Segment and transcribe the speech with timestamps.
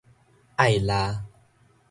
[0.57, 1.21] 愛抐